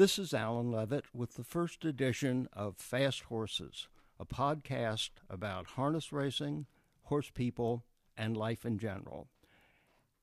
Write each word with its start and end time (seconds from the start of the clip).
This 0.00 0.18
is 0.18 0.32
Alan 0.32 0.72
Levitt 0.72 1.14
with 1.14 1.34
the 1.34 1.44
first 1.44 1.84
edition 1.84 2.48
of 2.54 2.78
Fast 2.78 3.24
Horses, 3.24 3.86
a 4.18 4.24
podcast 4.24 5.10
about 5.28 5.72
harness 5.72 6.10
racing, 6.10 6.64
horse 7.02 7.28
people, 7.28 7.84
and 8.16 8.34
life 8.34 8.64
in 8.64 8.78
general. 8.78 9.28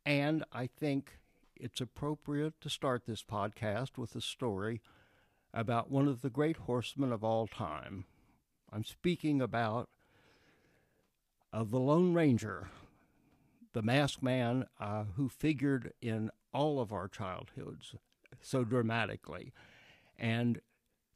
And 0.04 0.44
I 0.52 0.66
think 0.66 1.20
it's 1.56 1.80
appropriate 1.80 2.60
to 2.62 2.72
start 2.72 3.06
this 3.06 3.22
podcast 3.22 4.00
with 4.00 4.16
a 4.16 4.20
story 4.20 4.82
about 5.54 5.92
one 5.92 6.08
of 6.08 6.24
the 6.24 6.32
great 6.32 6.58
horsemen 6.58 7.12
of 7.12 7.24
all 7.24 7.46
time. 7.46 8.06
I'm 8.74 8.84
speaking 8.84 9.44
about 9.44 9.90
of 11.54 11.70
the 11.70 11.80
Lone 11.80 12.16
Ranger, 12.16 12.72
the 13.74 13.84
masked 13.84 14.24
man 14.24 14.66
uh, 14.80 15.04
who 15.18 15.30
figured 15.30 15.94
in 16.02 16.32
all 16.52 16.80
of 16.80 16.92
our 16.92 17.08
childhoods 17.08 17.94
so 18.42 18.64
dramatically. 18.64 19.54
And 20.18 20.60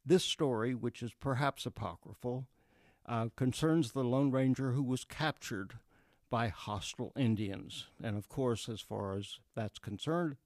this 0.04 0.24
story, 0.24 0.74
which 0.74 1.02
is 1.02 1.12
perhaps 1.18 1.66
apocryphal, 1.66 2.46
uh, 3.06 3.28
concerns 3.36 3.92
the 3.92 4.04
Lone 4.04 4.30
Ranger 4.30 4.72
who 4.72 4.82
was 4.82 5.04
captured 5.04 5.74
by 6.30 6.48
hostile 6.48 7.12
Indians. 7.16 7.86
And 8.02 8.16
of 8.16 8.28
course, 8.28 8.68
as 8.68 8.80
far 8.80 9.16
as 9.16 9.38
that's 9.54 9.78
concerned, 9.78 10.36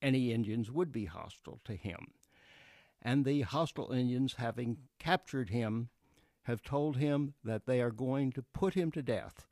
any 0.00 0.32
Indians 0.32 0.70
would 0.70 0.92
be 0.92 1.06
hostile 1.06 1.60
to 1.64 1.74
him. 1.74 2.12
And 3.02 3.24
the 3.24 3.42
hostile 3.42 3.90
Indians, 3.92 4.34
having 4.38 4.78
captured 4.98 5.50
him, 5.50 5.88
have 6.44 6.62
told 6.62 6.96
him 6.96 7.34
that 7.42 7.66
they 7.66 7.80
are 7.80 7.90
going 7.90 8.32
to 8.32 8.42
put 8.42 8.74
him 8.74 8.90
to 8.92 9.02
death. 9.02 9.46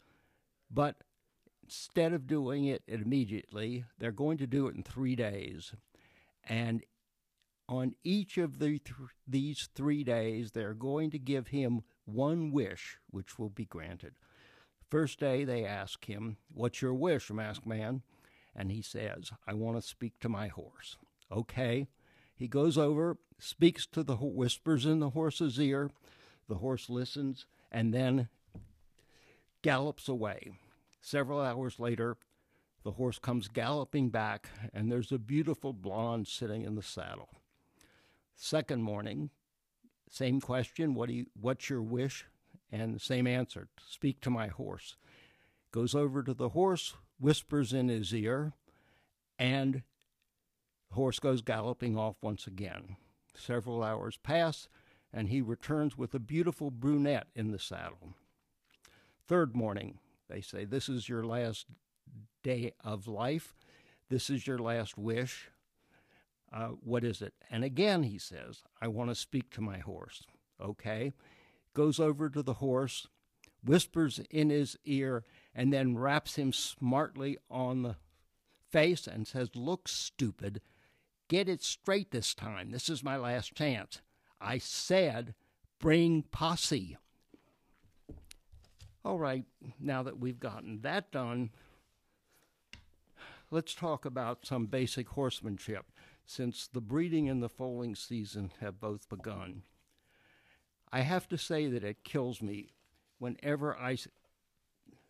But 0.71 0.97
instead 1.63 2.13
of 2.13 2.27
doing 2.27 2.65
it 2.67 2.83
immediately, 2.87 3.85
they're 3.99 4.13
going 4.13 4.39
to 4.39 4.47
do 4.47 4.69
it 4.69 4.75
in 4.75 4.83
three 4.83 5.17
days. 5.17 5.75
And 6.49 6.83
on 7.69 7.95
each 8.05 8.39
of 8.39 8.59
the 8.59 8.79
th- 8.79 9.11
these 9.27 9.69
three 9.75 10.05
days, 10.05 10.53
they're 10.53 10.75
going 10.75 11.11
to 11.11 11.19
give 11.19 11.49
him 11.49 11.83
one 12.05 12.51
wish, 12.51 12.99
which 13.11 13.39
will 13.39 13.51
be 13.51 13.65
granted. 13.65 14.15
First 14.91 15.21
day, 15.21 15.45
they 15.45 15.65
ask 15.65 16.05
him, 16.05 16.37
What's 16.53 16.83
your 16.83 16.95
wish, 16.95 17.31
masked 17.31 17.67
man? 17.67 18.03
And 18.55 18.71
he 18.71 18.83
says, 18.83 19.33
I 19.47 19.55
want 19.55 19.77
to 19.77 19.83
speak 19.83 20.19
to 20.21 20.29
my 20.29 20.49
horse. 20.49 20.97
Okay. 21.31 21.87
He 22.35 22.49
goes 22.49 22.77
over, 22.77 23.17
speaks 23.39 23.87
to 23.87 24.03
the 24.03 24.17
whispers 24.17 24.85
in 24.85 24.99
the 25.01 25.11
horse's 25.11 25.59
ear. 25.59 25.91
The 26.49 26.57
horse 26.57 26.91
listens 26.91 27.47
and 27.71 27.95
then 27.95 28.29
gallops 29.63 30.09
away. 30.09 30.53
Several 31.01 31.41
hours 31.41 31.79
later, 31.79 32.17
the 32.83 32.93
horse 32.93 33.19
comes 33.19 33.49
galloping 33.49 34.09
back, 34.11 34.49
and 34.73 34.91
there's 34.91 35.13
a 35.13 35.19
beautiful 35.19 35.73
blonde 35.73 36.27
sitting 36.27 36.63
in 36.63 36.75
the 36.75 36.83
saddle. 36.83 37.29
Second 38.35 38.83
morning, 38.83 39.31
same 40.11 40.41
question, 40.41 40.95
what 40.95 41.09
do 41.09 41.15
you, 41.15 41.27
what's 41.41 41.71
your 41.71 41.83
wish? 41.83 42.27
And 42.71 43.01
same 43.01 43.27
answer, 43.27 43.69
speak 43.87 44.21
to 44.23 44.31
my 44.31 44.49
horse. 44.49 44.97
Goes 45.73 45.95
over 45.95 46.23
to 46.23 46.35
the 46.35 46.51
horse, 46.51 46.95
whispers 47.21 47.73
in 47.73 47.89
his 47.89 48.13
ear, 48.15 48.53
and 49.39 49.83
the 50.89 50.95
horse 50.95 51.19
goes 51.19 51.41
galloping 51.41 51.97
off 51.97 52.17
once 52.21 52.47
again. 52.47 52.97
Several 53.35 53.83
hours 53.83 54.19
pass, 54.23 54.69
and 55.13 55.29
he 55.29 55.41
returns 55.41 55.97
with 55.97 56.15
a 56.15 56.19
beautiful 56.19 56.71
brunette 56.71 57.29
in 57.35 57.51
the 57.51 57.59
saddle. 57.59 58.15
Third 59.27 59.55
morning, 59.55 59.99
they 60.29 60.41
say, 60.41 60.65
This 60.65 60.89
is 60.89 61.09
your 61.09 61.25
last 61.25 61.67
day 62.43 62.73
of 62.85 63.07
life. 63.07 63.55
This 64.09 64.31
is 64.31 64.47
your 64.47 64.59
last 64.59 64.99
wish. 64.99 65.51
Uh, 66.53 66.69
what 66.83 67.05
is 67.05 67.23
it? 67.23 67.33
And 67.51 67.65
again, 67.65 68.03
he 68.03 68.19
says, 68.19 68.63
I 68.81 68.89
want 68.89 69.11
to 69.11 69.15
speak 69.15 69.51
to 69.51 69.61
my 69.61 69.79
horse. 69.79 70.25
Okay. 70.61 71.13
Goes 71.75 71.99
over 71.99 72.29
to 72.29 72.43
the 72.43 72.55
horse, 72.55 73.09
whispers 73.65 74.21
in 74.31 74.51
his 74.51 74.77
ear, 74.85 75.25
and 75.55 75.73
then 75.73 75.97
raps 75.97 76.37
him 76.37 76.53
smartly 76.53 77.39
on 77.51 77.83
the 77.83 77.97
face 78.71 79.07
and 79.07 79.27
says, 79.27 79.51
Look, 79.55 79.89
stupid, 79.89 80.61
get 81.29 81.49
it 81.49 81.63
straight 81.63 82.11
this 82.11 82.35
time. 82.35 82.71
This 82.71 82.89
is 82.89 83.03
my 83.03 83.17
last 83.17 83.55
chance. 83.55 84.01
I 84.41 84.59
said, 84.59 85.35
bring 85.79 86.23
posse. 86.23 86.97
All 89.05 89.19
right, 89.19 89.45
now 89.81 90.03
that 90.03 90.19
we've 90.19 90.41
gotten 90.41 90.81
that 90.83 91.11
done, 91.11 91.51
let's 93.53 93.75
talk 93.75 94.07
about 94.07 94.47
some 94.47 94.65
basic 94.65 95.11
horsemanship 95.11 95.93
since 96.25 96.67
the 96.67 96.81
breeding 96.81 97.29
and 97.29 97.43
the 97.43 97.51
foaling 97.51 97.95
season 97.95 98.51
have 98.61 98.81
both 98.81 99.11
begun. 99.11 99.63
I 100.91 101.03
have 101.03 101.29
to 101.29 101.37
say 101.37 101.67
that 101.69 101.85
it 101.85 102.03
kills 102.03 102.41
me 102.41 102.71
whenever 103.19 103.77
I 103.77 103.99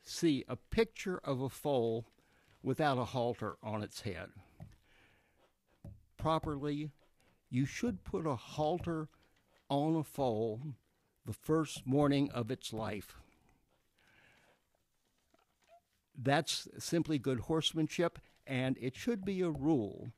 see 0.02 0.44
a 0.48 0.56
picture 0.56 1.20
of 1.22 1.41
a 1.41 1.48
foal 1.48 2.04
without 2.64 2.98
a 2.98 3.04
halter 3.04 3.56
on 3.62 3.81
its 3.81 4.00
head. 4.00 4.31
Properly, 6.19 6.91
you 7.48 7.64
should 7.64 8.02
put 8.02 8.26
a 8.26 8.34
halter 8.34 9.08
on 9.70 9.94
a 9.94 10.02
foal 10.02 10.60
the 11.25 11.32
first 11.32 11.86
morning 11.86 12.28
of 12.32 12.50
its 12.50 12.72
life. 12.72 13.14
That's 16.20 16.66
simply 16.78 17.19
good 17.19 17.41
horsemanship, 17.41 18.19
and 18.47 18.76
it 18.80 18.97
should 18.97 19.25
be 19.25 19.41
a 19.41 19.50
rule 19.50 20.12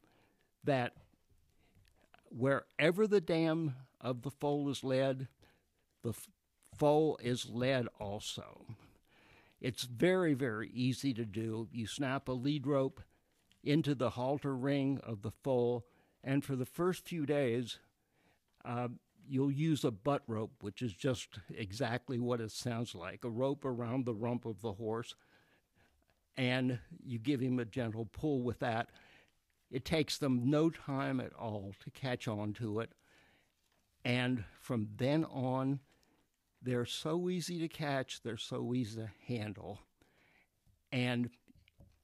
that 0.64 0.94
wherever 2.30 3.06
the 3.06 3.20
dam 3.20 3.74
of 4.00 4.22
the 4.22 4.30
foal 4.30 4.68
is 4.68 4.82
led, 4.82 5.28
the 6.02 6.14
foal 6.76 7.18
is 7.22 7.48
led 7.48 7.86
also. 8.00 8.66
It's 9.60 9.84
very, 9.84 10.34
very 10.34 10.68
easy 10.70 11.14
to 11.14 11.24
do. 11.24 11.68
You 11.72 11.86
snap 11.86 12.28
a 12.28 12.32
lead 12.32 12.66
rope 12.66 13.00
into 13.62 13.94
the 13.94 14.10
halter 14.10 14.54
ring 14.54 15.00
of 15.02 15.22
the 15.22 15.30
foal, 15.30 15.86
and 16.22 16.44
for 16.44 16.54
the 16.56 16.66
first 16.66 17.06
few 17.06 17.24
days, 17.24 17.78
uh, 18.64 18.88
you'll 19.26 19.50
use 19.50 19.84
a 19.84 19.90
butt 19.90 20.22
rope, 20.26 20.62
which 20.62 20.82
is 20.82 20.92
just 20.92 21.38
exactly 21.54 22.18
what 22.18 22.40
it 22.40 22.50
sounds 22.50 22.94
like 22.94 23.24
a 23.24 23.30
rope 23.30 23.64
around 23.64 24.04
the 24.04 24.14
rump 24.14 24.44
of 24.44 24.60
the 24.60 24.72
horse, 24.72 25.14
and 26.36 26.78
you 27.04 27.18
give 27.18 27.40
him 27.40 27.58
a 27.58 27.64
gentle 27.64 28.08
pull 28.12 28.42
with 28.42 28.58
that. 28.60 28.90
It 29.70 29.84
takes 29.84 30.18
them 30.18 30.50
no 30.50 30.70
time 30.70 31.20
at 31.20 31.32
all 31.34 31.74
to 31.82 31.90
catch 31.90 32.28
on 32.28 32.52
to 32.54 32.80
it. 32.80 32.92
And 34.04 34.44
from 34.60 34.88
then 34.96 35.24
on, 35.24 35.80
they're 36.62 36.86
so 36.86 37.28
easy 37.28 37.58
to 37.60 37.68
catch, 37.68 38.22
they're 38.22 38.36
so 38.36 38.74
easy 38.74 39.00
to 39.00 39.10
handle. 39.26 39.80
And 40.92 41.30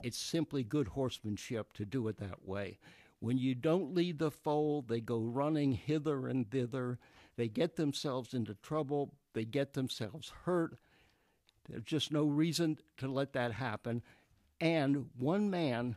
it's 0.02 0.18
simply 0.18 0.64
good 0.64 0.88
horsemanship 0.88 1.72
to 1.74 1.84
do 1.84 2.08
it 2.08 2.18
that 2.18 2.46
way. 2.46 2.78
When 3.20 3.38
you 3.38 3.54
don't 3.54 3.94
lead 3.94 4.18
the 4.18 4.30
foal, 4.30 4.82
they 4.82 5.00
go 5.00 5.18
running 5.18 5.72
hither 5.72 6.26
and 6.26 6.50
thither. 6.50 6.98
They 7.36 7.48
get 7.48 7.76
themselves 7.76 8.34
into 8.34 8.54
trouble. 8.54 9.14
They 9.34 9.44
get 9.44 9.74
themselves 9.74 10.32
hurt. 10.44 10.78
There's 11.68 11.84
just 11.84 12.10
no 12.12 12.24
reason 12.24 12.78
to 12.96 13.08
let 13.08 13.34
that 13.34 13.52
happen. 13.52 14.02
And 14.60 15.06
one 15.18 15.50
man 15.50 15.96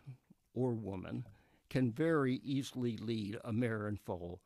or 0.53 0.71
woman 0.73 1.25
can 1.69 1.91
very 1.91 2.35
easily 2.43 2.97
lead 2.97 3.37
a 3.43 3.51
mare 3.51 3.87
and 3.87 3.99
foal. 3.99 4.39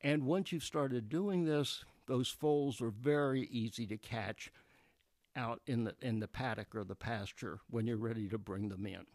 And 0.00 0.24
once 0.24 0.52
you've 0.52 0.62
started 0.62 1.08
doing 1.08 1.44
this, 1.44 1.84
those 2.06 2.28
foals 2.28 2.80
are 2.80 2.90
very 2.90 3.42
easy 3.50 3.86
to 3.86 3.96
catch 3.98 4.50
out 5.36 5.60
in 5.66 5.84
the 5.84 5.94
in 6.00 6.20
the 6.20 6.28
paddock 6.28 6.74
or 6.74 6.84
the 6.84 6.94
pasture 6.94 7.60
when 7.68 7.86
you're 7.86 7.96
ready 7.96 8.28
to 8.28 8.38
bring 8.38 8.68
them 8.68 8.86
in. 8.86 9.06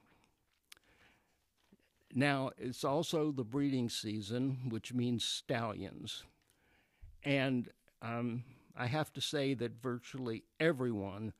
Now, 2.14 2.52
it's 2.58 2.84
also 2.84 3.31
the 3.31 3.44
breeding 3.44 3.90
season, 3.90 4.70
which 4.70 4.94
means 4.94 5.26
stallions. 5.26 6.23
And 7.23 7.70
um, 8.02 8.44
I 8.78 8.85
have 8.85 9.11
to 9.14 9.22
say 9.22 9.55
that 9.55 9.82
virtually 9.82 10.44
everyone 10.59 11.34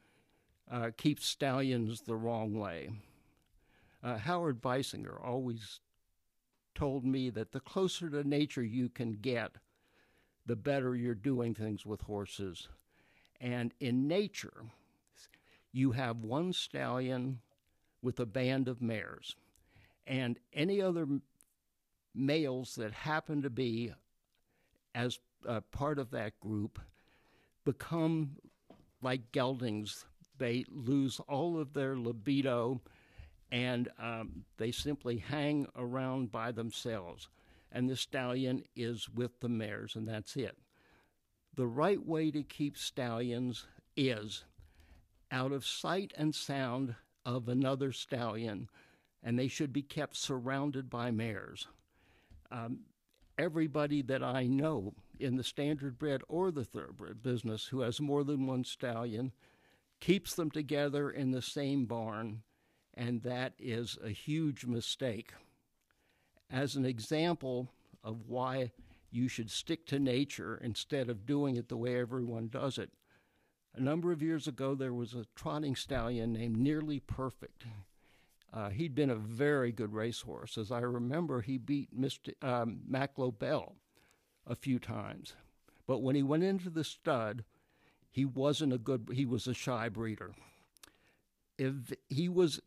uh, 0.72 0.92
keeps 0.96 1.26
stallions 1.26 2.02
the 2.02 2.16
wrong 2.16 2.58
way. 2.58 2.90
Uh, 4.04 4.18
Howard 4.18 4.62
Beissinger 4.62 5.24
always 5.24 5.80
told 6.76 7.06
me 7.06 7.30
that 7.30 7.52
the 7.52 7.60
closer 7.60 8.10
to 8.10 8.28
nature 8.28 8.64
you 8.64 8.90
can 8.90 9.14
get, 9.14 9.52
the 10.46 10.56
better 10.56 10.96
you're 10.96 11.16
doing 11.16 11.54
things 11.54 11.86
with 11.86 12.02
horses. 12.02 12.68
And 13.40 13.74
in 13.80 14.08
nature, 14.08 14.64
you 15.72 15.92
have 15.92 16.18
one 16.18 16.54
stallion 16.54 17.40
with 18.02 18.20
a 18.20 18.26
band 18.26 18.68
of 18.68 18.82
mares 18.82 19.36
and 20.06 20.38
any 20.52 20.82
other 20.82 21.08
males 22.14 22.76
that 22.76 22.92
happen 22.92 23.42
to 23.42 23.50
be 23.50 23.94
as 24.94 25.20
part 25.72 26.00
of 26.00 26.12
that 26.12 26.40
group 26.40 26.80
become 27.66 28.38
like 29.02 29.32
geldings. 29.32 30.06
They 30.44 30.66
lose 30.70 31.22
all 31.30 31.58
of 31.58 31.72
their 31.74 31.96
libido 31.96 32.82
and 33.50 33.88
um, 33.98 34.44
they 34.58 34.72
simply 34.72 35.18
hang 35.20 35.68
around 35.78 36.34
by 36.34 36.52
themselves. 36.52 37.30
and 37.72 37.90
the 37.90 37.96
stallion 37.96 38.64
is 38.76 39.10
with 39.10 39.40
the 39.40 39.50
mares, 39.50 39.96
and 39.96 40.08
that's 40.08 40.36
it. 40.36 40.58
The 41.56 41.68
right 41.68 42.06
way 42.06 42.30
to 42.32 42.44
keep 42.44 42.78
stallions 42.78 43.66
is 43.96 44.44
out 45.32 45.52
of 45.52 45.66
sight 45.66 46.14
and 46.18 46.36
sound 46.36 46.96
of 47.26 47.48
another 47.48 47.92
stallion, 47.92 48.70
and 49.24 49.40
they 49.40 49.48
should 49.48 49.74
be 49.74 49.82
kept 49.82 50.18
surrounded 50.18 50.90
by 50.90 51.10
mares. 51.12 51.68
Um, 52.52 52.82
everybody 53.38 54.02
that 54.04 54.22
I 54.24 54.46
know 54.46 54.94
in 55.20 55.38
the 55.38 55.44
standard 55.44 55.98
bred 55.98 56.22
or 56.28 56.52
the 56.52 56.66
thoroughbred 56.66 57.24
business 57.24 57.66
who 57.68 57.82
has 57.82 58.02
more 58.02 58.24
than 58.24 58.46
one 58.46 58.66
stallion 58.66 59.32
keeps 60.04 60.36
them 60.36 60.52
together 60.52 61.10
in 61.10 61.32
the 61.32 61.42
same 61.42 61.86
barn, 61.86 62.44
and 62.94 63.22
that 63.24 63.54
is 63.58 63.98
a 64.04 64.10
huge 64.10 64.66
mistake. 64.66 65.32
As 66.52 66.76
an 66.76 66.84
example 66.84 67.70
of 68.04 68.28
why 68.28 68.74
you 69.12 69.30
should 69.30 69.50
stick 69.50 69.86
to 69.88 70.00
nature 70.00 70.60
instead 70.62 71.08
of 71.08 71.26
doing 71.26 71.56
it 71.56 71.70
the 71.70 71.78
way 71.78 71.98
everyone 71.98 72.50
does 72.50 72.78
it, 72.78 72.92
a 73.74 73.80
number 73.80 74.12
of 74.12 74.22
years 74.22 74.46
ago 74.46 74.76
there 74.76 74.94
was 74.94 75.14
a 75.14 75.26
trotting 75.38 75.74
stallion 75.74 76.34
named 76.34 76.58
Nearly 76.58 77.00
Perfect. 77.00 77.64
Uh, 78.54 78.72
he'd 78.72 78.94
been 78.94 79.10
a 79.10 79.16
very 79.16 79.72
good 79.72 79.94
racehorse. 79.94 80.58
As 80.58 80.70
I 80.70 80.80
remember, 80.80 81.40
he 81.40 81.58
beat 81.58 81.98
Mr. 81.98 82.34
Um, 82.44 82.82
Mack 82.86 83.18
Lobell 83.18 83.78
a 84.46 84.54
few 84.54 84.80
times. 84.80 85.34
But 85.88 86.02
when 86.02 86.16
he 86.16 86.24
went 86.24 86.44
into 86.44 86.70
the 86.70 86.84
stud, 86.84 87.46
he 88.14 88.26
wasn't 88.26 88.72
a 88.72 88.78
good, 88.78 89.10
he 89.12 89.26
was 89.26 89.48
a 89.48 89.56
shy 89.56 89.90
breeder. 89.90 90.34
If 91.58 91.92
he 92.10 92.30
was 92.30 92.62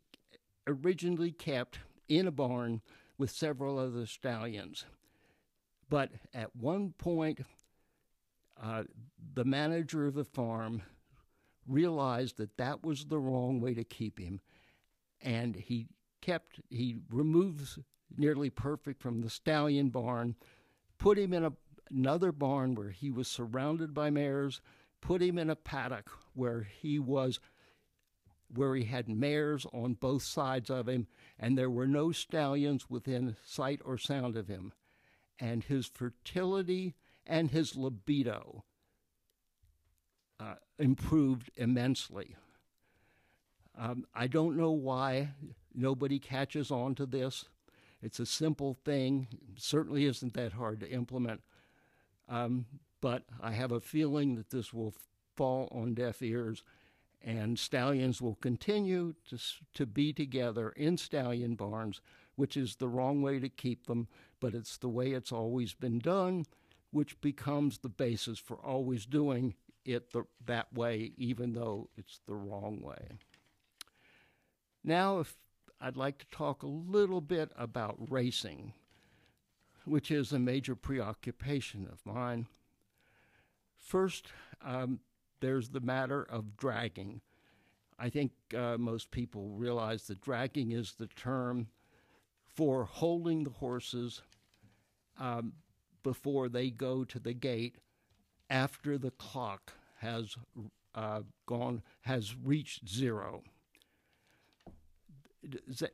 originally 0.66 1.30
kept 1.30 1.78
in 2.08 2.26
a 2.26 2.32
barn 2.32 2.82
with 3.16 3.30
several 3.30 3.78
other 3.78 4.06
stallions. 4.06 4.84
But 5.88 6.10
at 6.34 6.56
one 6.56 6.94
point, 6.98 7.40
uh, 8.60 8.82
the 9.34 9.44
manager 9.44 10.06
of 10.06 10.14
the 10.14 10.24
farm 10.24 10.82
realized 11.68 12.38
that 12.38 12.56
that 12.56 12.82
was 12.82 13.04
the 13.04 13.20
wrong 13.20 13.60
way 13.60 13.72
to 13.74 13.84
keep 13.84 14.18
him, 14.18 14.40
and 15.22 15.54
he 15.54 15.86
kept 16.20 16.60
he 16.70 16.96
removed 17.08 17.78
nearly 18.16 18.50
perfect 18.50 19.00
from 19.00 19.20
the 19.20 19.30
stallion 19.30 19.90
barn, 19.90 20.34
put 20.98 21.18
him 21.18 21.32
in 21.32 21.44
a, 21.44 21.52
another 21.88 22.32
barn 22.32 22.74
where 22.74 22.90
he 22.90 23.10
was 23.12 23.28
surrounded 23.28 23.94
by 23.94 24.10
mares, 24.10 24.60
put 25.06 25.22
him 25.22 25.38
in 25.38 25.48
a 25.48 25.56
paddock 25.56 26.10
where 26.34 26.62
he 26.62 26.98
was 26.98 27.38
where 28.52 28.74
he 28.74 28.84
had 28.84 29.08
mares 29.08 29.66
on 29.72 29.94
both 29.94 30.22
sides 30.22 30.70
of 30.70 30.88
him, 30.88 31.06
and 31.38 31.56
there 31.56 31.70
were 31.70 31.86
no 31.86 32.12
stallions 32.12 32.88
within 32.88 33.36
sight 33.44 33.80
or 33.84 33.98
sound 33.98 34.36
of 34.36 34.46
him. 34.46 34.72
And 35.38 35.64
his 35.64 35.86
fertility 35.86 36.94
and 37.26 37.50
his 37.50 37.76
libido 37.76 38.64
uh, 40.38 40.54
improved 40.78 41.50
immensely. 41.56 42.36
Um, 43.76 44.06
I 44.14 44.26
don't 44.28 44.56
know 44.56 44.70
why 44.70 45.30
nobody 45.74 46.18
catches 46.18 46.70
on 46.70 46.94
to 46.94 47.06
this. 47.06 47.46
It's 48.00 48.20
a 48.20 48.26
simple 48.26 48.74
thing, 48.84 49.26
certainly 49.56 50.04
isn't 50.04 50.34
that 50.34 50.52
hard 50.52 50.80
to 50.80 50.90
implement. 50.90 51.42
Um, 52.28 52.66
but 53.06 53.22
I 53.40 53.52
have 53.52 53.70
a 53.70 53.78
feeling 53.78 54.34
that 54.34 54.50
this 54.50 54.74
will 54.74 54.92
fall 55.36 55.68
on 55.70 55.94
deaf 55.94 56.20
ears 56.22 56.64
and 57.22 57.56
stallions 57.56 58.20
will 58.20 58.34
continue 58.34 59.14
to, 59.30 59.38
to 59.74 59.86
be 59.86 60.12
together 60.12 60.70
in 60.70 60.96
stallion 60.96 61.54
barns, 61.54 62.00
which 62.34 62.56
is 62.56 62.74
the 62.74 62.88
wrong 62.88 63.22
way 63.22 63.38
to 63.38 63.48
keep 63.48 63.86
them, 63.86 64.08
but 64.40 64.54
it's 64.54 64.76
the 64.76 64.88
way 64.88 65.12
it's 65.12 65.30
always 65.30 65.72
been 65.72 66.00
done, 66.00 66.46
which 66.90 67.20
becomes 67.20 67.78
the 67.78 67.88
basis 67.88 68.40
for 68.40 68.56
always 68.56 69.06
doing 69.06 69.54
it 69.84 70.10
the, 70.10 70.24
that 70.44 70.74
way, 70.74 71.12
even 71.16 71.52
though 71.52 71.88
it's 71.96 72.18
the 72.26 72.34
wrong 72.34 72.80
way. 72.80 73.06
Now, 74.82 75.20
if 75.20 75.36
I'd 75.80 75.96
like 75.96 76.18
to 76.18 76.36
talk 76.36 76.64
a 76.64 76.66
little 76.66 77.20
bit 77.20 77.52
about 77.56 78.10
racing, 78.10 78.72
which 79.84 80.10
is 80.10 80.32
a 80.32 80.40
major 80.40 80.74
preoccupation 80.74 81.86
of 81.86 82.04
mine. 82.04 82.48
First, 83.86 84.32
um, 84.62 84.98
there's 85.38 85.68
the 85.68 85.80
matter 85.80 86.20
of 86.20 86.56
dragging. 86.56 87.20
I 88.00 88.10
think 88.10 88.32
uh, 88.52 88.76
most 88.78 89.12
people 89.12 89.50
realize 89.50 90.08
that 90.08 90.20
dragging 90.20 90.72
is 90.72 90.94
the 90.94 91.06
term 91.06 91.68
for 92.52 92.84
holding 92.84 93.44
the 93.44 93.50
horses 93.50 94.22
um, 95.20 95.52
before 96.02 96.48
they 96.48 96.68
go 96.68 97.04
to 97.04 97.20
the 97.20 97.32
gate 97.32 97.76
after 98.50 98.98
the 98.98 99.12
clock 99.12 99.74
has 100.00 100.34
uh, 100.96 101.20
gone 101.46 101.80
has 102.00 102.34
reached 102.34 102.88
zero. 102.88 103.44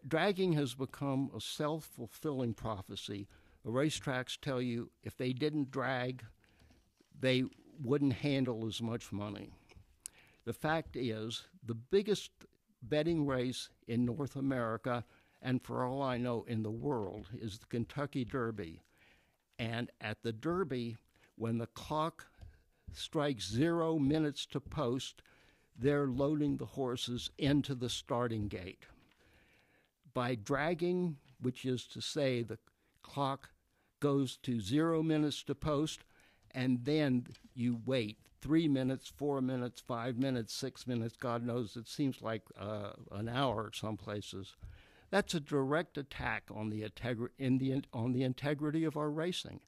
Dragging 0.09 0.55
has 0.55 0.75
become 0.75 1.31
a 1.37 1.41
self-fulfilling 1.43 2.55
prophecy. 2.55 3.29
The 3.63 3.71
racetracks 3.71 4.39
tell 4.41 4.63
you 4.63 4.91
if 5.03 5.15
they 5.15 5.35
didn't 5.35 5.71
drag, 5.71 6.25
they 7.21 7.45
wouldn't 7.83 8.15
handle 8.15 8.67
as 8.67 8.81
much 8.81 9.13
money. 9.13 9.51
The 10.45 10.53
fact 10.53 10.97
is, 10.97 11.45
the 11.65 11.75
biggest 11.75 12.31
betting 12.83 13.27
race 13.27 13.69
in 13.87 14.05
North 14.05 14.37
America, 14.37 15.05
and 15.41 15.63
for 15.63 15.85
all 15.85 16.03
I 16.03 16.19
know 16.19 16.45
in 16.49 16.63
the 16.63 16.71
world, 16.71 17.29
is 17.35 17.59
the 17.59 17.67
Kentucky 17.67 18.25
Derby. 18.25 18.81
And 19.59 19.91
at 20.01 20.23
the 20.23 20.33
Derby, 20.33 20.97
when 21.37 21.59
the 21.59 21.67
clock 21.69 22.27
strikes 22.93 23.51
zero 23.51 23.99
minutes 23.99 24.47
to 24.47 24.61
post, 24.61 25.23
they're 25.79 26.07
loading 26.07 26.57
the 26.57 26.67
horses 26.67 27.31
into 27.39 27.75
the 27.75 27.89
starting 27.89 28.49
gate. 28.49 28.85
By 30.15 30.35
dragging, 30.35 31.17
which 31.41 31.65
is 31.65 31.87
to 31.89 32.01
say 32.01 32.43
the 32.43 32.59
clock 33.03 33.51
goes 34.01 34.37
to 34.39 34.61
zero 34.61 35.03
minutes 35.03 35.43
to 35.45 35.55
post, 35.55 36.05
and 36.55 36.85
then 36.85 37.27
you 37.55 37.81
wait 37.87 38.19
three 38.41 38.69
minutes, 38.69 39.13
four 39.17 39.41
minutes, 39.41 39.81
five 39.81 40.19
minutes, 40.19 40.53
six 40.53 40.87
minutes. 40.87 41.17
God 41.17 41.45
knows 41.45 41.77
it 41.77 41.89
seems 41.89 42.21
like 42.21 42.43
uh, 42.61 42.91
an 43.13 43.29
hour 43.29 43.71
some 43.73 43.97
places. 43.97 44.57
That's 45.11 45.35
a 45.35 45.41
direct 45.41 45.97
attack 45.97 46.45
on 46.53 46.71
the, 46.71 46.83
integri- 46.83 47.29
in 47.39 47.59
the, 47.59 47.83
on 47.93 48.13
the 48.13 48.25
integrity 48.25 48.85
of 48.85 48.97
our 48.97 49.11
racing. 49.11 49.61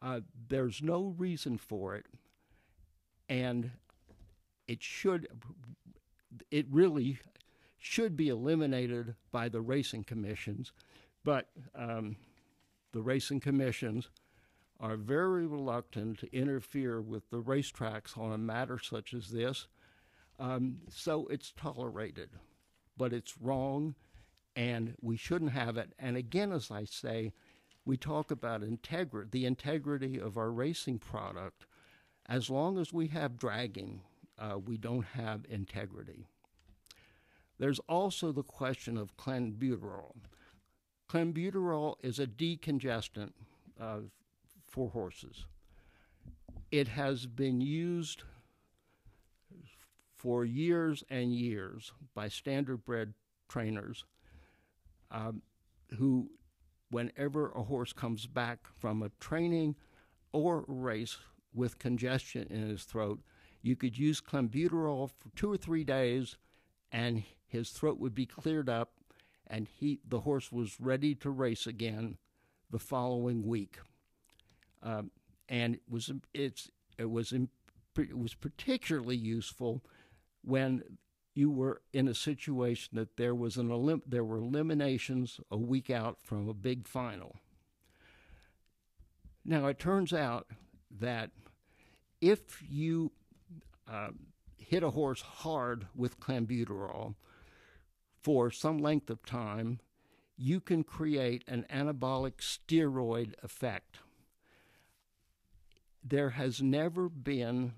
Uh, 0.00 0.20
there's 0.48 0.82
no 0.82 1.14
reason 1.16 1.56
for 1.56 1.94
it, 1.94 2.06
and 3.28 3.70
it 4.66 4.82
should, 4.82 5.28
it 6.50 6.66
really 6.68 7.20
should 7.78 8.16
be 8.16 8.28
eliminated 8.28 9.14
by 9.30 9.48
the 9.48 9.60
racing 9.60 10.02
commissions, 10.02 10.72
but 11.24 11.50
um, 11.76 12.16
the 12.92 13.00
racing 13.00 13.38
commissions 13.38 14.08
are 14.82 14.96
very 14.96 15.46
reluctant 15.46 16.18
to 16.18 16.36
interfere 16.36 17.00
with 17.00 17.30
the 17.30 17.40
racetracks 17.40 18.18
on 18.18 18.32
a 18.32 18.38
matter 18.38 18.80
such 18.80 19.14
as 19.14 19.30
this. 19.30 19.68
Um, 20.40 20.78
so 20.90 21.28
it's 21.28 21.52
tolerated, 21.56 22.30
but 22.96 23.12
it's 23.12 23.38
wrong, 23.40 23.94
and 24.56 24.96
we 25.00 25.16
shouldn't 25.16 25.52
have 25.52 25.76
it. 25.76 25.92
And 26.00 26.16
again, 26.16 26.50
as 26.50 26.72
I 26.72 26.84
say, 26.84 27.32
we 27.84 27.96
talk 27.96 28.32
about 28.32 28.64
integrity, 28.64 29.28
the 29.30 29.46
integrity 29.46 30.18
of 30.18 30.36
our 30.36 30.50
racing 30.50 30.98
product. 30.98 31.64
As 32.26 32.50
long 32.50 32.76
as 32.76 32.92
we 32.92 33.06
have 33.08 33.38
dragging, 33.38 34.00
uh, 34.36 34.58
we 34.58 34.78
don't 34.78 35.06
have 35.06 35.44
integrity. 35.48 36.26
There's 37.58 37.80
also 37.88 38.32
the 38.32 38.42
question 38.42 38.96
of 38.96 39.16
clenbuterol. 39.16 40.16
Clenbuterol 41.08 41.94
is 42.02 42.18
a 42.18 42.26
decongestant 42.26 43.30
uh, 43.80 43.98
for 44.72 44.88
horses. 44.88 45.44
It 46.70 46.88
has 46.88 47.26
been 47.26 47.60
used 47.60 48.22
for 50.16 50.44
years 50.44 51.04
and 51.10 51.34
years 51.34 51.92
by 52.14 52.28
standardbred 52.28 53.12
trainers 53.48 54.04
um, 55.10 55.42
who, 55.98 56.30
whenever 56.90 57.50
a 57.50 57.62
horse 57.62 57.92
comes 57.92 58.26
back 58.26 58.60
from 58.78 59.02
a 59.02 59.10
training 59.20 59.76
or 60.32 60.64
race 60.66 61.18
with 61.52 61.78
congestion 61.78 62.46
in 62.48 62.66
his 62.66 62.84
throat, 62.84 63.20
you 63.60 63.76
could 63.76 63.98
use 63.98 64.22
clenbuterol 64.22 65.10
for 65.10 65.28
two 65.36 65.52
or 65.52 65.58
three 65.58 65.84
days 65.84 66.38
and 66.90 67.24
his 67.46 67.70
throat 67.70 67.98
would 67.98 68.14
be 68.14 68.24
cleared 68.24 68.70
up 68.70 68.92
and 69.46 69.68
he, 69.68 70.00
the 70.08 70.20
horse 70.20 70.50
was 70.50 70.80
ready 70.80 71.14
to 71.14 71.28
race 71.28 71.66
again 71.66 72.16
the 72.70 72.78
following 72.78 73.46
week 73.46 73.78
um, 74.82 75.10
and 75.48 75.74
it 75.74 75.82
was 75.88 76.10
it's 76.34 76.70
it 76.98 77.10
was 77.10 77.32
it 77.32 78.16
was 78.16 78.34
particularly 78.34 79.16
useful 79.16 79.82
when 80.42 80.82
you 81.34 81.50
were 81.50 81.80
in 81.92 82.08
a 82.08 82.14
situation 82.14 82.96
that 82.96 83.16
there 83.16 83.34
was 83.34 83.56
an 83.56 83.70
elim- 83.70 84.02
there 84.06 84.24
were 84.24 84.38
eliminations 84.38 85.40
a 85.50 85.56
week 85.56 85.90
out 85.90 86.18
from 86.22 86.48
a 86.48 86.54
big 86.54 86.86
final. 86.86 87.36
Now, 89.44 89.66
it 89.66 89.78
turns 89.78 90.12
out 90.12 90.46
that 90.90 91.30
if 92.20 92.62
you 92.68 93.12
uh, 93.90 94.10
hit 94.56 94.82
a 94.82 94.90
horse 94.90 95.22
hard 95.22 95.86
with 95.94 96.20
clenbuterol 96.20 97.14
for 98.20 98.50
some 98.50 98.78
length 98.78 99.10
of 99.10 99.24
time, 99.24 99.80
you 100.36 100.60
can 100.60 100.84
create 100.84 101.44
an 101.48 101.66
anabolic 101.70 102.36
steroid 102.36 103.34
effect. 103.42 103.98
There 106.04 106.30
has 106.30 106.60
never 106.60 107.08
been 107.08 107.74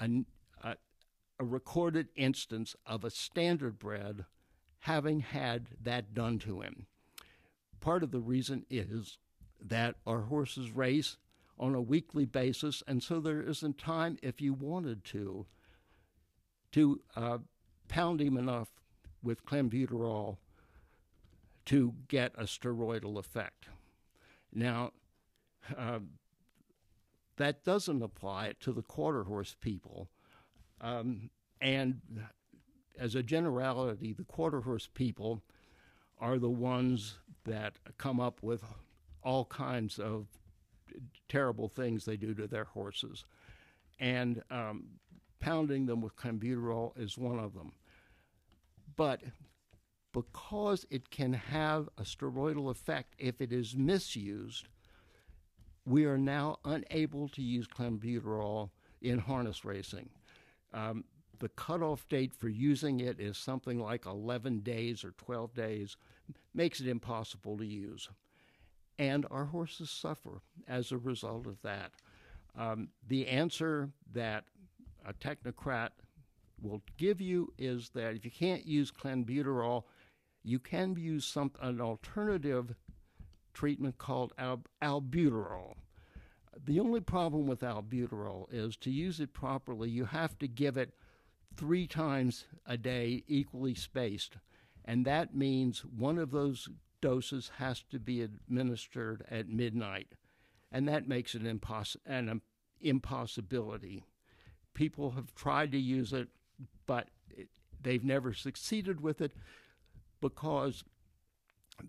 a, 0.00 0.08
a, 0.62 0.76
a 1.38 1.44
recorded 1.44 2.08
instance 2.14 2.76
of 2.86 3.04
a 3.04 3.10
standardbred 3.10 4.26
having 4.80 5.20
had 5.20 5.68
that 5.80 6.14
done 6.14 6.38
to 6.40 6.60
him. 6.60 6.86
Part 7.80 8.02
of 8.02 8.10
the 8.10 8.20
reason 8.20 8.64
is 8.70 9.18
that 9.60 9.96
our 10.06 10.22
horses 10.22 10.70
race 10.70 11.16
on 11.58 11.74
a 11.74 11.80
weekly 11.80 12.24
basis, 12.24 12.82
and 12.86 13.02
so 13.02 13.20
there 13.20 13.42
isn't 13.42 13.78
time 13.78 14.18
if 14.22 14.40
you 14.40 14.52
wanted 14.52 15.04
to 15.04 15.46
to 16.72 17.00
uh, 17.14 17.38
pound 17.88 18.20
him 18.20 18.36
enough 18.38 18.70
with 19.22 19.44
clenbuterol 19.44 20.38
to 21.66 21.94
get 22.08 22.32
a 22.36 22.44
steroidal 22.44 23.18
effect. 23.18 23.68
Now, 24.52 24.92
uh, 25.76 26.00
that 27.42 27.64
doesn't 27.64 28.02
apply 28.02 28.52
to 28.60 28.72
the 28.72 28.82
quarter 28.82 29.24
horse 29.24 29.56
people. 29.60 30.08
Um, 30.80 31.30
and 31.60 32.00
as 32.98 33.14
a 33.14 33.22
generality, 33.22 34.12
the 34.12 34.24
quarter 34.24 34.60
horse 34.60 34.88
people 34.92 35.42
are 36.20 36.38
the 36.38 36.50
ones 36.50 37.18
that 37.44 37.74
come 37.98 38.20
up 38.20 38.42
with 38.42 38.62
all 39.24 39.44
kinds 39.44 39.98
of 39.98 40.26
terrible 41.28 41.68
things 41.68 42.04
they 42.04 42.16
do 42.16 42.34
to 42.34 42.46
their 42.46 42.64
horses. 42.64 43.24
And 43.98 44.42
um, 44.50 44.84
pounding 45.40 45.86
them 45.86 46.00
with 46.00 46.16
clenbuterol 46.16 46.96
is 46.98 47.18
one 47.18 47.38
of 47.38 47.54
them. 47.54 47.72
But 48.96 49.22
because 50.12 50.86
it 50.90 51.10
can 51.10 51.32
have 51.32 51.88
a 51.98 52.02
steroidal 52.02 52.70
effect 52.70 53.14
if 53.18 53.40
it 53.40 53.52
is 53.52 53.74
misused, 53.74 54.68
we 55.84 56.04
are 56.04 56.18
now 56.18 56.58
unable 56.64 57.28
to 57.28 57.42
use 57.42 57.66
clenbuterol 57.66 58.70
in 59.00 59.18
harness 59.18 59.64
racing. 59.64 60.08
Um, 60.72 61.04
the 61.38 61.48
cutoff 61.48 62.08
date 62.08 62.32
for 62.32 62.48
using 62.48 63.00
it 63.00 63.18
is 63.18 63.36
something 63.36 63.80
like 63.80 64.06
11 64.06 64.60
days 64.60 65.02
or 65.04 65.10
12 65.18 65.54
days, 65.54 65.96
makes 66.54 66.80
it 66.80 66.86
impossible 66.86 67.58
to 67.58 67.66
use. 67.66 68.08
And 68.98 69.26
our 69.30 69.46
horses 69.46 69.90
suffer 69.90 70.42
as 70.68 70.92
a 70.92 70.98
result 70.98 71.46
of 71.46 71.60
that. 71.62 71.90
Um, 72.56 72.90
the 73.08 73.26
answer 73.26 73.90
that 74.12 74.44
a 75.04 75.12
technocrat 75.12 75.90
will 76.60 76.82
give 76.96 77.20
you 77.20 77.52
is 77.58 77.90
that 77.94 78.14
if 78.14 78.24
you 78.24 78.30
can't 78.30 78.64
use 78.64 78.92
clenbuterol, 78.92 79.84
you 80.44 80.58
can 80.58 80.94
use 80.96 81.24
some 81.24 81.50
an 81.60 81.80
alternative 81.80 82.74
treatment 83.52 83.98
called 83.98 84.32
al- 84.38 84.64
albuterol. 84.82 85.74
The 86.64 86.80
only 86.80 87.00
problem 87.00 87.46
with 87.46 87.60
albuterol 87.60 88.46
is 88.52 88.76
to 88.78 88.90
use 88.90 89.20
it 89.20 89.32
properly, 89.32 89.88
you 89.90 90.04
have 90.06 90.38
to 90.38 90.48
give 90.48 90.76
it 90.76 90.94
three 91.56 91.86
times 91.86 92.46
a 92.66 92.76
day, 92.76 93.24
equally 93.26 93.74
spaced. 93.74 94.36
And 94.84 95.04
that 95.04 95.34
means 95.34 95.84
one 95.84 96.18
of 96.18 96.30
those 96.30 96.68
doses 97.00 97.52
has 97.58 97.82
to 97.90 97.98
be 97.98 98.22
administered 98.22 99.24
at 99.30 99.48
midnight. 99.48 100.08
And 100.70 100.88
that 100.88 101.08
makes 101.08 101.34
it 101.34 101.44
imposs- 101.44 101.96
an 102.06 102.28
um, 102.28 102.42
impossibility. 102.80 104.04
People 104.74 105.10
have 105.10 105.34
tried 105.34 105.72
to 105.72 105.78
use 105.78 106.12
it, 106.12 106.28
but 106.86 107.08
it, 107.30 107.48
they've 107.80 108.04
never 108.04 108.32
succeeded 108.32 109.00
with 109.00 109.20
it 109.20 109.32
because 110.20 110.84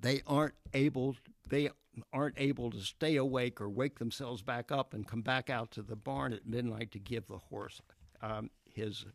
they 0.02 0.22
aren't 0.28 0.56
able 0.74 1.16
they 1.48 1.70
aren't 2.12 2.40
able 2.40 2.72
to 2.72 2.80
stay 2.80 3.16
awake 3.18 3.62
or 3.62 3.70
wake 3.70 4.00
themselves 4.00 4.42
back 4.42 4.72
up 4.72 4.94
and 4.94 5.08
come 5.08 5.22
back 5.22 5.50
out 5.50 5.72
to 5.72 5.82
the 5.82 5.96
barn 5.96 6.34
at 6.34 6.48
midnight 6.48 6.92
to 6.92 7.00
give 7.00 7.28
the 7.28 7.38
horse 7.38 7.82
um, 8.22 8.50
his 8.66 9.06